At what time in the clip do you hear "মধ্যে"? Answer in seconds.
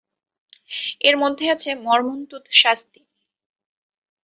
1.17-1.45